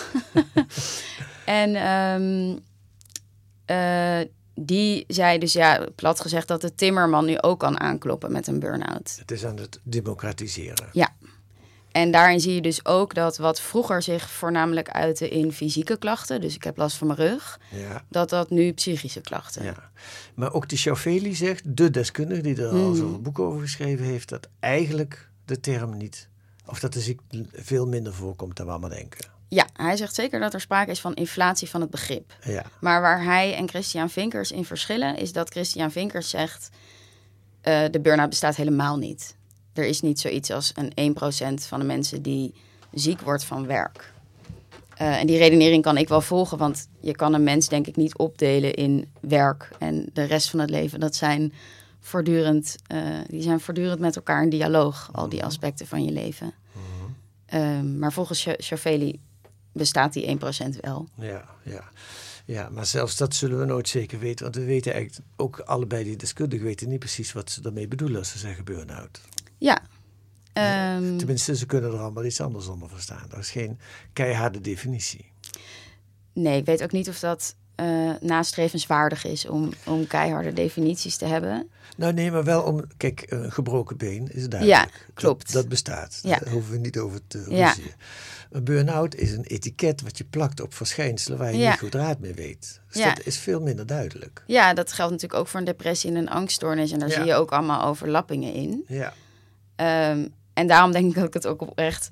[1.45, 2.57] en ehm,
[3.65, 4.27] eh,
[4.59, 8.59] die zei dus, ja, plat gezegd, dat de timmerman nu ook kan aankloppen met een
[8.59, 9.15] burn-out.
[9.19, 10.87] Het is aan het democratiseren.
[10.91, 11.15] Ja.
[11.91, 16.41] En daarin zie je dus ook dat wat vroeger zich voornamelijk uitte in fysieke klachten,
[16.41, 18.03] dus ik heb last van mijn rug, Ja.
[18.09, 19.63] dat dat nu psychische klachten.
[19.63, 19.89] Ja.
[20.35, 22.95] Maar ook die Chauvelli zegt, de deskundige die er al Mhm.
[22.95, 26.29] zoveel boeken over geschreven heeft, dat eigenlijk de term niet,
[26.65, 29.25] of dat de ziekte veel minder voorkomt dan we allemaal denken.
[29.49, 32.35] Ja, hij zegt zeker dat er sprake is van inflatie van het begrip.
[32.43, 32.65] Ja.
[32.79, 36.69] Maar waar hij en Christian Vinkers in verschillen, is dat Christian Vinkers zegt:
[37.61, 39.35] eh, de burn-out bestaat helemaal niet.
[39.73, 41.15] Er is niet zoiets als een
[41.59, 42.53] 1% van de mensen die
[42.93, 44.13] ziek wordt van werk.
[44.97, 47.95] Eh, en die redenering kan ik wel volgen, want je kan een mens denk ik
[47.95, 50.99] niet opdelen in werk en de rest van het leven.
[50.99, 51.53] Dat zijn
[51.99, 56.53] voortdurend, eh, die zijn voortdurend met elkaar in dialoog, al die aspecten van je leven.
[57.45, 59.19] Ehm, maar volgens Ch- Chauvelli
[59.77, 61.07] bestaat die 1% wel.
[61.15, 61.83] Ja, ja.
[62.45, 64.43] Ja, maar zelfs dat zullen we nooit zeker weten.
[64.43, 68.17] Want we weten eigenlijk ook allebei die deskundigen weten niet precies wat ze daarmee bedoelen
[68.19, 69.21] als ze zeggen burn-out.
[69.57, 69.81] Ja.
[70.53, 73.25] Ehm, Tenminste, ze kunnen er allemaal iets anders onder verstaan.
[73.29, 73.79] Dat is geen
[74.13, 75.31] keiharde definitie.
[76.33, 81.25] nee, ik weet ook niet of dat eh, nastrevenswaardig is om, om keiharde definities te
[81.25, 81.69] hebben.
[81.97, 82.81] Nou nee, maar wel om...
[82.97, 84.91] Kijk, een gebroken been is duidelijk.
[85.07, 85.45] Ja, klopt.
[85.45, 86.19] Dat, dat bestaat.
[86.23, 86.39] Ja.
[86.39, 87.69] Daar hoeven we niet over te Ja.
[87.69, 87.91] ruzien.
[88.51, 91.69] Een burn-out is een etiket wat je plakt op verschijnselen waar je Ja.
[91.69, 92.81] niet goed raad mee weet.
[92.91, 93.13] Dus Ja.
[93.13, 94.43] dat is veel minder duidelijk.
[94.47, 96.91] Ja, dat geldt natuurlijk ook voor een depressie en een angststoornis.
[96.91, 97.15] En daar Ja.
[97.15, 98.83] zie je ook allemaal overlappingen in.
[98.87, 99.13] Ja.
[99.75, 102.09] Ehm, en daarom denk ik dat ik het ook oprecht...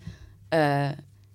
[0.50, 0.90] eh,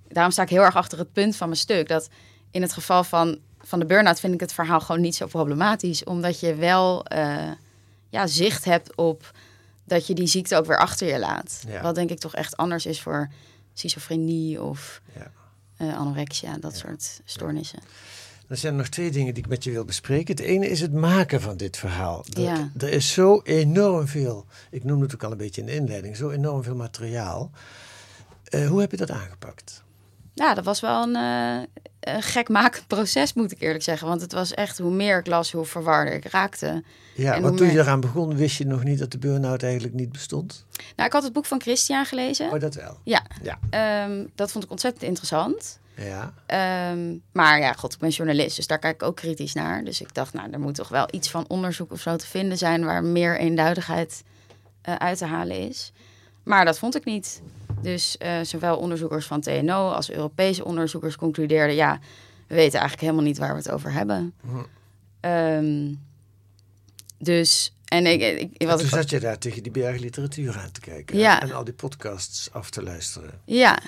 [0.08, 1.88] daarom sta ik heel erg achter het punt van mijn stuk.
[1.88, 2.08] Dat
[2.50, 6.04] in het geval van, van de burn-out vind ik het verhaal gewoon niet zo problematisch.
[6.04, 7.50] Omdat je wel eh,
[8.08, 9.32] ja, zicht hebt op
[9.84, 11.62] dat je die ziekte ook weer achter je laat.
[11.68, 11.82] Ja.
[11.82, 13.28] Wat denk ik toch echt anders is voor
[13.74, 15.30] schizofrenie of Ja.
[15.76, 17.78] eh, anorexia, dat soort stoornissen.
[18.48, 20.36] Er zijn nog twee dingen die ik met je wil bespreken.
[20.36, 22.24] Het ene is het maken van dit verhaal.
[22.32, 22.70] Er, Ja.
[22.78, 26.16] er is zo enorm veel, ik noemde het ook al een beetje in de inleiding,
[26.16, 27.50] zo enorm veel materiaal.
[28.44, 29.82] Eh, hoe heb je dat aangepakt?
[30.40, 34.08] Ja, dat was wel een, eh, een gekmakend proces, moet ik eerlijk zeggen.
[34.08, 36.82] Want het was echt, hoe meer ik las, hoe verwarder ik raakte.
[37.14, 39.94] Ja, En want toen je eraan begon, wist je nog niet dat de burn-out eigenlijk
[39.94, 40.64] niet bestond?
[40.96, 42.50] Nou, ik had het boek van Christian gelezen.
[42.52, 42.98] Oh, dat wel.
[43.04, 43.58] Ja, Ja.
[43.70, 45.78] Ehm, dat vond ik ontzettend interessant.
[45.94, 46.32] Ja.
[46.46, 49.84] Ehm, maar ja, god, ik ben journalist, dus daar kijk ik ook kritisch naar.
[49.84, 52.58] Dus ik dacht, nou, er moet toch wel iets van onderzoek of zo te vinden
[52.58, 52.84] zijn...
[52.84, 54.22] waar meer eenduidigheid
[54.82, 55.92] eh, uit te halen is.
[56.42, 57.40] Maar dat vond ik niet.
[57.82, 61.74] Dus eh, zowel onderzoekers van TNO als Europese onderzoekers concludeerden...
[61.76, 61.98] ja,
[62.46, 64.34] we weten eigenlijk helemaal niet waar we het over hebben.
[64.40, 64.58] Hm.
[65.20, 65.94] Ehm,
[67.18, 70.58] dus, en ik, ik, En wat toen ik zat je daar tegen die berg literatuur
[70.58, 71.18] aan te kijken.
[71.18, 71.42] Ja.
[71.42, 73.40] En al die podcasts af te luisteren.
[73.44, 73.78] Ja,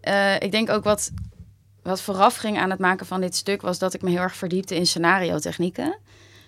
[0.00, 1.10] eh, ik denk ook wat,
[1.82, 3.62] wat vooraf ging aan het maken van dit stuk...
[3.62, 5.98] was dat ik me heel erg verdiepte in scenario-technieken.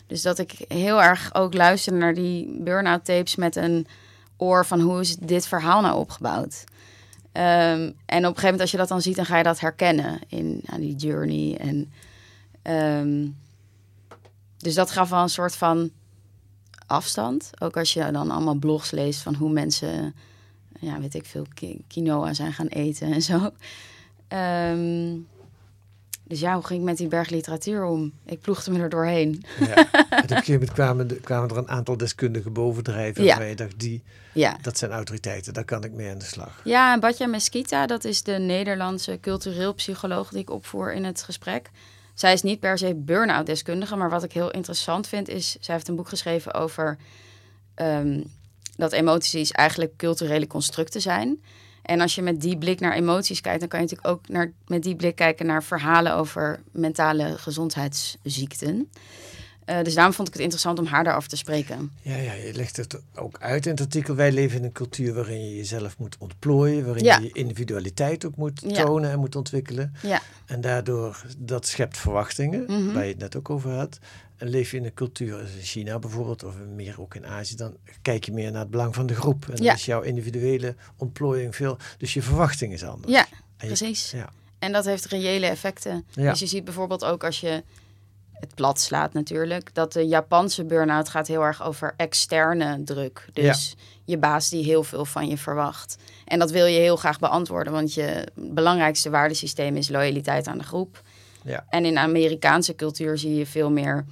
[0.06, 3.37] Dus dat ik heel erg ook luisterde naar die burn-out tapes...
[3.37, 3.87] met een
[4.37, 6.64] oor van hoe is dit verhaal nou opgebouwd.
[7.38, 9.16] Ehm, en op een gegeven moment als je dat dan ziet...
[9.16, 11.57] dan ga je dat herkennen in ja, die journey.
[11.57, 11.92] En,
[12.62, 13.29] ehm,
[14.57, 15.90] dus dat gaf wel een soort van
[16.87, 17.51] afstand.
[17.59, 20.14] Ook als je dan allemaal blogs leest van hoe mensen
[20.81, 21.46] ja, weet ik veel,
[21.87, 23.51] quinoa zijn gaan eten en zo.
[24.29, 25.16] Ehm,
[26.29, 28.12] dus ja, hoe ging ik met die berg literatuur om?
[28.25, 29.45] Ik ploegde me er doorheen.
[29.61, 29.75] Ja.
[29.93, 33.23] en op een gegeven moment kwamen, kwamen er een aantal deskundigen bovendrijven.
[33.23, 33.29] Ja.
[33.29, 34.57] Waarvan je dacht, die, Ja.
[34.62, 36.61] dat zijn autoriteiten, daar kan ik mee aan de slag.
[36.64, 41.23] Ja, en Batja Mesquita, dat is de Nederlandse cultureel psycholoog die ik opvoer in het
[41.23, 41.71] gesprek.
[42.14, 45.75] Zij is niet per se burn-out deskundige, maar wat ik heel interessant vind is, zij
[45.75, 46.99] heeft een boek geschreven over
[47.75, 48.23] ehm,
[48.77, 51.43] dat emoties eigenlijk culturele constructen zijn.
[51.88, 54.53] En als je met die blik naar emoties kijkt, dan kan je natuurlijk ook naar,
[54.66, 58.90] met die blik kijken naar verhalen over mentale gezondheidsziekten.
[59.68, 61.92] Eh, dus daarom vond ik het interessant om haar daarover te spreken.
[62.02, 64.14] Ja, ja, je legt het ook uit in het artikel.
[64.14, 67.16] Wij leven in een cultuur waarin je jezelf moet ontplooien, waarin Ja.
[67.18, 68.85] je je individualiteit ook moet Ja.
[68.85, 69.94] tonen en moet ontwikkelen.
[70.02, 70.20] Ja.
[70.46, 72.92] En daardoor, dat schept verwachtingen, Mhm.
[72.92, 73.98] waar je het net ook over had.
[74.37, 77.57] En leef je in een cultuur als in China bijvoorbeeld, of meer ook in Azië,
[77.57, 79.48] dan kijk je meer naar het belang van de groep.
[79.48, 81.76] En dan is jouw individuele ontplooiing veel.
[81.98, 83.12] Dus je verwachting is anders.
[83.12, 84.11] Ja, En je- precies.
[84.11, 84.28] ja.
[84.59, 86.04] En dat heeft reële effecten.
[86.11, 86.31] Ja.
[86.31, 87.62] Dus je ziet bijvoorbeeld ook als je
[88.40, 93.29] het plat slaat natuurlijk, dat de Japanse burn-out gaat heel erg over externe druk.
[93.33, 95.96] Dus je baas die heel veel van je verwacht.
[96.24, 100.64] En dat wil je heel graag beantwoorden, want je belangrijkste waardesysteem is loyaliteit aan de
[100.64, 101.03] groep.
[101.44, 101.64] Ja.
[101.68, 104.05] En in de Amerikaanse cultuur zie je veel meer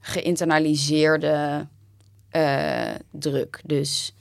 [0.00, 1.66] geïnternaliseerde
[2.30, 3.60] eh, druk.
[3.64, 4.14] Dus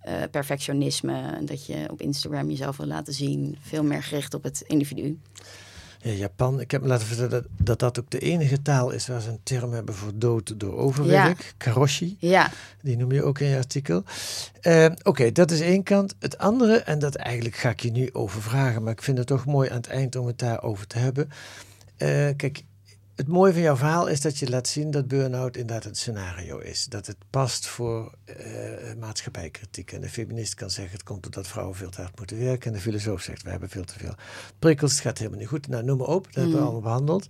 [0.00, 3.56] eh, perfectionisme, dat je op Instagram jezelf wil laten zien.
[3.60, 5.18] Veel meer gericht op het individu.
[6.02, 9.06] Ja, Japan, ik heb me laten vertellen dat, dat dat ook de enige taal is
[9.06, 11.54] waar ze een term hebben voor dood door overwerk.
[11.56, 12.16] Karoshi.
[12.18, 12.50] Ja.
[12.80, 14.04] Die noem je ook in je artikel.
[14.60, 16.14] Eh, Oké, dat is één kant.
[16.18, 19.26] Het andere, en dat eigenlijk ga ik je nu over vragen, maar ik vind het
[19.26, 21.28] toch mooi aan het eind om het daarover te hebben.
[21.96, 22.62] Eh, kijk,
[23.16, 26.58] het mooie van jouw verhaal is dat je laat zien dat burn-out inderdaad een scenario
[26.58, 26.84] is.
[26.86, 28.34] Dat het past voor eh,
[28.98, 29.92] maatschappijkritiek.
[29.92, 32.66] En de feminist kan zeggen het komt doordat vrouwen veel te hard moeten werken.
[32.66, 34.14] En de filosoof zegt we hebben veel te veel
[34.58, 35.68] prikkels, het gaat helemaal niet goed.
[35.68, 36.62] Nou, noem maar op, dat hebben we Mm.
[36.64, 37.26] allemaal behandeld.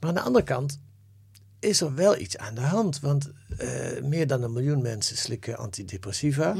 [0.00, 0.78] Maar aan de andere kant
[1.60, 3.00] is er wel iets aan de hand.
[3.00, 6.56] Want eh, meer dan een miljoen mensen slikken antidepressiva.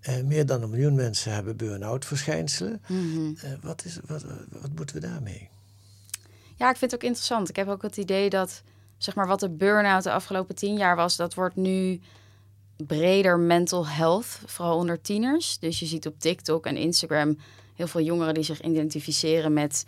[0.00, 2.80] Eh, meer dan een miljoen mensen hebben burn-out verschijnselen.
[2.88, 5.48] Eh, wat, is, wat, wat moeten we daarmee?
[6.56, 7.48] Ja, ik vind het ook interessant.
[7.48, 8.62] Ik heb ook het idee dat,
[8.98, 12.00] zeg maar, wat de burn-out de afgelopen tien jaar was, dat wordt nu
[12.76, 15.58] breder mental health, vooral onder tieners.
[15.58, 17.38] Dus je ziet op TikTok en Instagram
[17.74, 19.86] heel veel jongeren die zich identificeren met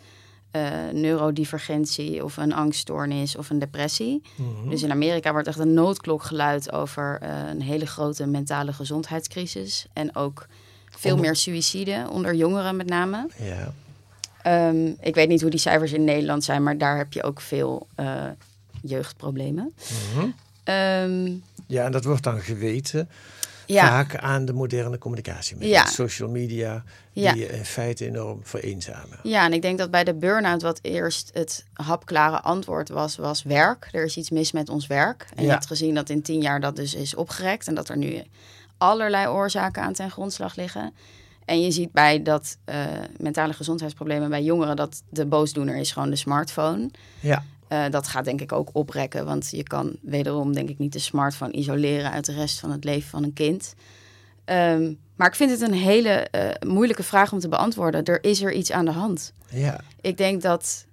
[0.51, 4.21] eh, neurodivergentie of een angststoornis of een depressie.
[4.35, 4.69] Mhm.
[4.69, 9.85] Dus in Amerika wordt echt een noodklok geluid over eh, een hele grote mentale gezondheidscrisis.
[9.93, 10.47] En ook
[10.89, 13.27] veel Onder- meer suïcide onder jongeren met name.
[13.37, 13.73] Ja.
[14.45, 17.41] Ehm, ik weet niet hoe die cijfers in Nederland zijn, maar daar heb je ook
[17.41, 18.23] veel eh,
[18.81, 19.73] jeugdproblemen.
[20.15, 20.27] Mhm.
[20.63, 21.31] Ehm,
[21.67, 23.09] Ja, en dat wordt dan geweten
[23.65, 23.87] Ja.
[23.87, 25.55] vaak aan de moderne communicatie.
[25.57, 25.85] Met Ja.
[25.85, 27.31] social media, Ja.
[27.33, 29.19] die je in feite enorm vereenzamen.
[29.23, 33.43] ja, en ik denk dat bij de burn-out wat eerst het hapklare antwoord was, was
[33.43, 33.89] werk.
[33.91, 35.25] Er is iets mis met ons werk.
[35.35, 37.97] En je hebt gezien dat in tien jaar dat dus is opgerekt en dat er
[37.97, 38.21] nu
[38.77, 40.93] allerlei oorzaken aan ten grondslag liggen.
[41.45, 42.85] En je ziet bij dat eh,
[43.17, 46.89] mentale gezondheidsproblemen bij jongeren dat de boosdoener is gewoon de smartphone.
[47.19, 47.43] Ja.
[47.67, 50.99] Eh, dat gaat denk ik ook oprekken, want je kan wederom denk ik niet de
[50.99, 53.75] smartphone isoleren uit de rest van het leven van een kind.
[54.45, 58.03] Ehm, maar ik vind het een hele eh, moeilijke vraag om te beantwoorden.
[58.03, 59.33] Er is er iets aan de hand.
[59.49, 59.79] Ja.
[60.01, 60.85] Ik denk dat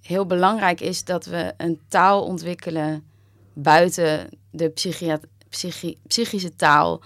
[0.00, 3.04] heel belangrijk is dat we een taal ontwikkelen
[3.52, 7.02] buiten de psychi- psychische taal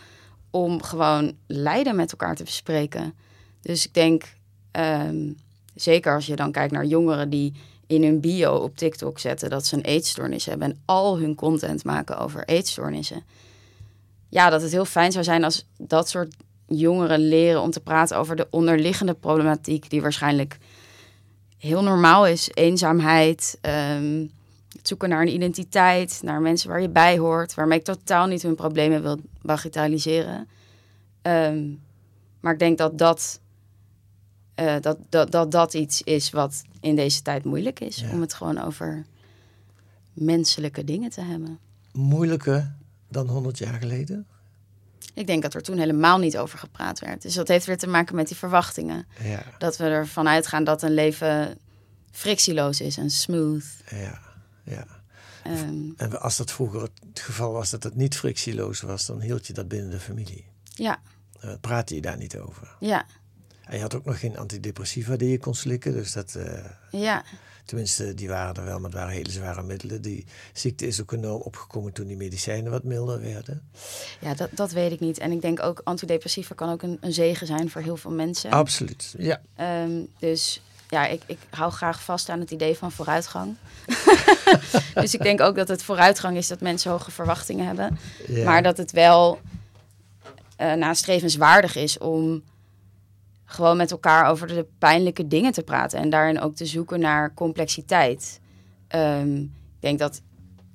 [0.62, 3.14] om gewoon lijden met elkaar te bespreken.
[3.62, 4.34] Dus ik denk,
[4.70, 5.32] ehm,
[5.74, 7.52] zeker als je dan kijkt naar jongeren die
[7.86, 11.84] in hun bio op TikTok zetten dat ze een eetstoornis hebben en al hun content
[11.84, 13.22] maken over eetstoornissen.
[14.28, 16.34] Ja, dat het heel fijn zou zijn als dat soort
[16.66, 20.58] jongeren leren om te praten over de onderliggende problematiek die waarschijnlijk
[21.58, 22.50] heel normaal is.
[22.54, 24.26] Eenzaamheid, ehm,
[24.76, 28.42] het zoeken naar een identiteit, naar mensen waar je bij hoort, waarmee ik totaal niet
[28.42, 30.48] hun problemen wil bagatelliseren.
[31.22, 31.66] Ehm,
[32.40, 33.40] maar ik denk dat dat,
[34.54, 37.96] eh, dat, dat, dat dat iets is wat in deze tijd moeilijk is.
[37.96, 38.10] Ja.
[38.10, 39.06] Om het gewoon over
[40.12, 41.58] menselijke dingen te hebben.
[41.92, 42.74] Moeilijker
[43.08, 44.26] dan 100 jaar geleden?
[45.14, 47.22] Ik denk dat er toen helemaal niet over gepraat werd.
[47.22, 49.06] Dus dat heeft weer te maken met die verwachtingen.
[49.22, 49.42] Ja.
[49.58, 51.58] Dat we ervan uitgaan dat een leven
[52.10, 53.64] frictieloos is en smooth.
[53.90, 54.27] Ja,
[54.68, 54.86] ja.
[55.44, 59.46] Ehm, En als dat vroeger het geval was dat het niet frictieloos was, dan hield
[59.46, 60.44] je dat binnen de familie.
[60.74, 61.00] ja,
[61.44, 62.76] Uh, praatte je daar niet over.
[62.80, 63.06] ja,
[63.64, 65.92] En je had ook nog geen antidepressiva die je kon slikken.
[65.92, 67.24] Dus dat, eh, ja.
[67.64, 70.02] tenminste, die waren er wel, maar het waren hele zware middelen.
[70.02, 73.68] Die ziekte is ook enorm opgekomen toen die medicijnen wat milder werden.
[74.20, 75.18] Ja, dat, dat weet ik niet.
[75.18, 78.50] En ik denk ook antidepressiva kan ook een, een zegen zijn voor heel veel mensen.
[78.50, 79.40] Absoluut, ja.
[79.54, 83.56] Ehm, dus ja, ik, ik hou graag vast aan het idee van vooruitgang.
[84.94, 87.98] dus ik denk ook dat het vooruitgang is dat mensen hoge verwachtingen hebben.
[88.26, 88.44] Ja.
[88.44, 89.40] Maar dat het wel
[90.56, 92.42] eh nastrevenswaardig is om
[93.44, 95.98] gewoon met elkaar over de pijnlijke dingen te praten.
[95.98, 98.40] En daarin ook te zoeken naar complexiteit.
[98.88, 100.20] Ehm, ik denk dat,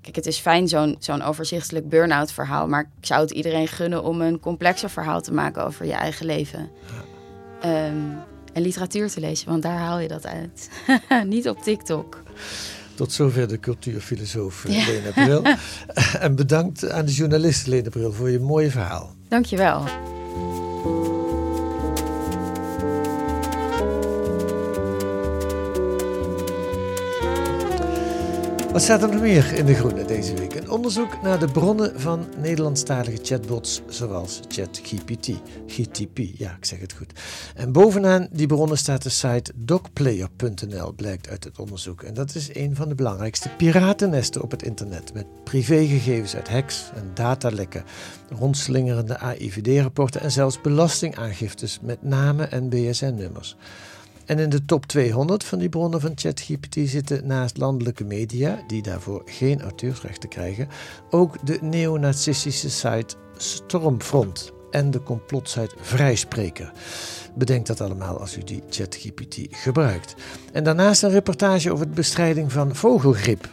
[0.02, 2.68] kijk, het is fijn zo'n zo'n overzichtelijk burn-out verhaal.
[2.68, 6.26] Maar ik zou het iedereen gunnen om een complexer verhaal te maken over je eigen
[6.26, 6.70] leven.
[7.62, 8.10] Ehm,
[8.54, 10.70] en literatuur te lezen, want daar haal je dat uit.
[11.28, 12.22] Niet op TikTok.
[12.96, 14.86] Tot zover de cultuurfilosoof eh, Ja.
[14.92, 15.44] Lena Bril.
[16.26, 19.16] en bedankt aan de journalist Lena Bril voor je mooie verhaal.
[19.28, 19.84] Dankjewel.
[28.74, 30.56] Wat staat er nog meer in De Groene deze week?
[30.56, 35.30] Een onderzoek naar de bronnen van Nederlandstalige chatbots zoals ChatGPT.
[35.68, 37.12] GTP, ja, ik zeg het goed.
[37.56, 42.02] En bovenaan die bronnen staat de site docplayer.nl, blijkt uit het onderzoek.
[42.04, 45.14] En dat is een van de belangrijkste piratennesten op het internet.
[45.14, 47.84] Met privégegevens uit hacks en datalekken,
[48.30, 53.56] rondslingerende AIVD-rapporten en zelfs belastingaangiftes met namen en BSN-nummers.
[54.26, 58.82] En in de top 200 van die bronnen van ChatGPT zitten naast landelijke media, die
[58.82, 60.68] daarvoor geen auteursrechten krijgen,
[61.10, 66.72] ook de neonazistische site Stormfront en de complotsite Vrijspreker.
[67.36, 70.16] Bedenk dat allemaal als u die ChatGPT gebruikt.
[70.52, 73.50] En daarnaast een reportage over de bestrijding van vogelgriep.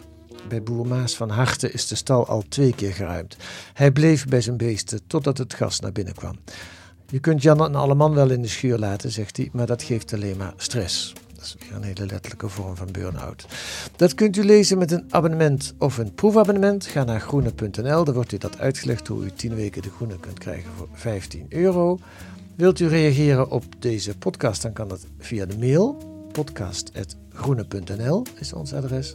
[0.49, 3.37] Bij boer Maas van Harten is de stal al twee keer geruimd.
[3.73, 6.37] Hij bleef bij zijn beesten totdat het gas naar binnen kwam.
[7.11, 10.13] Je kunt Jan en Alleman wel in de schuur laten, zegt hij, maar dat geeft
[10.13, 11.13] alleen maar stress.
[11.35, 13.47] Dat is weer een hele letterlijke vorm van burn-out.
[13.97, 16.87] Dat kunt u lezen met een abonnement of een proefabonnement.
[16.87, 20.39] Ga naar groene.nl, daar wordt u dat uitgelegd hoe u 10 weken de groene kunt
[20.39, 21.99] krijgen voor 15 euro.
[22.55, 25.97] Wilt u reageren op deze podcast, dan kan dat via de mail
[26.33, 29.15] podcast.groene.nl is ons adres.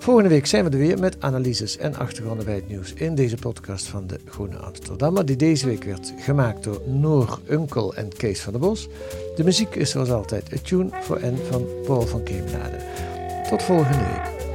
[0.00, 3.36] Volgende week zijn we er weer met analyses en achtergronden bij het nieuws in deze
[3.36, 8.40] podcast van de Groene Amsterdammer, die deze week werd gemaakt door Noor Unkel en Kees
[8.40, 8.88] van der Bos.
[9.36, 12.78] De muziek is zoals altijd A Tune voor N van Paul van Kemenade.
[13.48, 14.49] Tot volgende week.